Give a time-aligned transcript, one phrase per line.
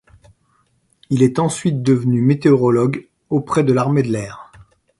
[1.11, 4.51] Il est ensuite devenu météorologue auprès de l'armée de l'air.